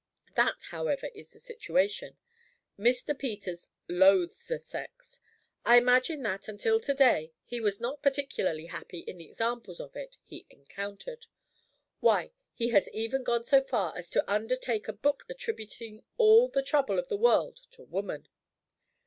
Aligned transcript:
That, 0.33 0.59
however, 0.71 1.09
is 1.13 1.29
the 1.29 1.39
situation. 1.39 2.17
Mr. 2.75 3.15
Peters 3.15 3.69
loathes 3.87 4.47
the 4.47 4.57
sex. 4.57 5.19
I 5.63 5.77
imagine 5.77 6.23
that, 6.23 6.47
until 6.47 6.79
to 6.79 6.95
day, 6.95 7.33
he 7.45 7.61
was 7.61 7.79
not 7.79 8.01
particularly 8.01 8.65
happy 8.65 9.01
in 9.01 9.19
the 9.19 9.25
examples 9.27 9.79
of 9.79 9.95
it 9.95 10.17
he 10.23 10.47
encountered. 10.49 11.27
Why, 11.99 12.31
he 12.55 12.69
has 12.69 12.89
even 12.89 13.21
gone 13.21 13.43
so 13.43 13.61
far 13.61 13.95
as 13.95 14.09
to 14.09 14.25
undertake 14.27 14.87
a 14.87 14.93
book 14.93 15.23
attributing 15.29 16.01
all 16.17 16.49
the 16.49 16.63
trouble 16.63 16.97
of 16.97 17.07
the 17.07 17.15
world 17.17 17.59
to 17.73 17.83
woman." 17.83 18.27